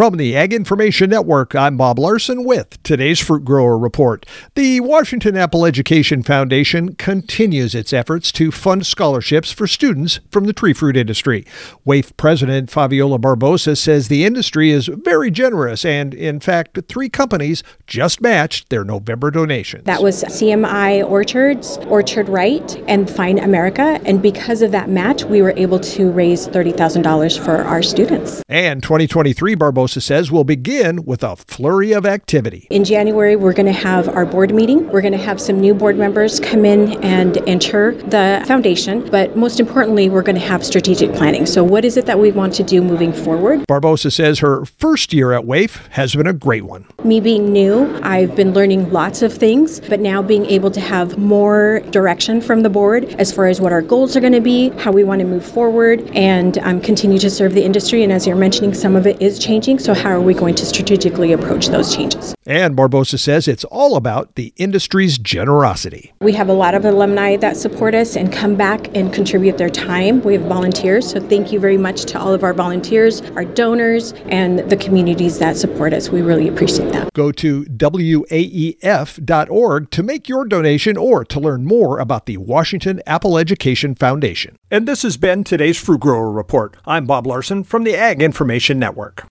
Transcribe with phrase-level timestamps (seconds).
[0.00, 4.24] From the Ag Information Network, I'm Bob Larson with today's Fruit Grower Report.
[4.54, 10.54] The Washington Apple Education Foundation continues its efforts to fund scholarships for students from the
[10.54, 11.44] tree fruit industry.
[11.86, 17.62] WAEF President Fabiola Barbosa says the industry is very generous, and in fact, three companies
[17.86, 19.84] just matched their November donations.
[19.84, 24.00] That was CMI Orchards, Orchard-Rite, and Fine America.
[24.06, 28.42] And because of that match, we were able to raise $30,000 for our students.
[28.48, 32.68] And 2023, Barbosa Barbosa says will begin with a flurry of activity.
[32.70, 34.88] In January, we're going to have our board meeting.
[34.90, 39.08] We're going to have some new board members come in and enter the foundation.
[39.10, 41.44] But most importantly, we're going to have strategic planning.
[41.44, 43.66] So, what is it that we want to do moving forward?
[43.66, 46.86] Barbosa says her first year at WAEF has been a great one.
[47.02, 51.18] Me being new, I've been learning lots of things, but now being able to have
[51.18, 54.68] more direction from the board as far as what our goals are going to be,
[54.78, 58.04] how we want to move forward, and um, continue to serve the industry.
[58.04, 59.79] And as you're mentioning, some of it is changing.
[59.80, 62.34] So, how are we going to strategically approach those changes?
[62.44, 66.12] And Barbosa says it's all about the industry's generosity.
[66.20, 69.70] We have a lot of alumni that support us and come back and contribute their
[69.70, 70.20] time.
[70.20, 71.10] We have volunteers.
[71.10, 75.38] So, thank you very much to all of our volunteers, our donors, and the communities
[75.38, 76.10] that support us.
[76.10, 77.10] We really appreciate that.
[77.14, 79.10] Go to waef.org
[79.90, 84.56] to make your donation or to learn more about the Washington Apple Education Foundation.
[84.70, 86.76] And this has been today's Fruit Grower Report.
[86.84, 89.26] I'm Bob Larson from the Ag Information Network.